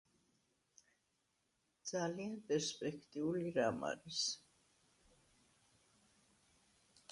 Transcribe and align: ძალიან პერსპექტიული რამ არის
ძალიან 1.91 2.33
პერსპექტიული 2.47 3.53
რამ 3.59 3.87
არის 3.93 4.25